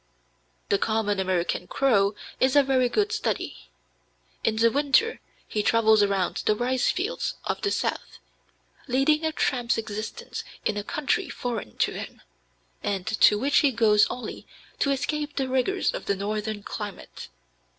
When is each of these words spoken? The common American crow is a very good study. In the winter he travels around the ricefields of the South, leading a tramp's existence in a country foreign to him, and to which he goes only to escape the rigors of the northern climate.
The 0.69 0.79
common 0.79 1.19
American 1.19 1.67
crow 1.67 2.15
is 2.39 2.55
a 2.55 2.63
very 2.63 2.89
good 2.89 3.11
study. 3.11 3.69
In 4.43 4.55
the 4.55 4.71
winter 4.71 5.19
he 5.47 5.61
travels 5.61 6.01
around 6.01 6.37
the 6.37 6.55
ricefields 6.55 7.35
of 7.43 7.61
the 7.61 7.69
South, 7.69 8.17
leading 8.87 9.23
a 9.23 9.31
tramp's 9.31 9.77
existence 9.77 10.43
in 10.65 10.75
a 10.75 10.83
country 10.83 11.29
foreign 11.29 11.77
to 11.77 11.91
him, 11.91 12.23
and 12.81 13.05
to 13.05 13.37
which 13.37 13.59
he 13.59 13.71
goes 13.71 14.07
only 14.09 14.47
to 14.79 14.89
escape 14.89 15.35
the 15.35 15.47
rigors 15.47 15.93
of 15.93 16.07
the 16.07 16.15
northern 16.15 16.63
climate. 16.63 17.27